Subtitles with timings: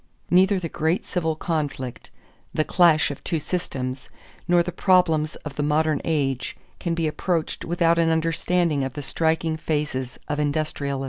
[0.31, 2.09] Neither the great civil conflict
[2.55, 4.09] the clash of two systems
[4.47, 9.03] nor the problems of the modern age can be approached without an understanding of the
[9.03, 10.99] striking phases of industrialism.